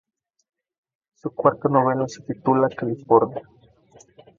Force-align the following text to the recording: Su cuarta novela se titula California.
Su 1.13 1.29
cuarta 1.29 1.69
novela 1.69 2.07
se 2.07 2.23
titula 2.23 2.67
California. 2.69 3.47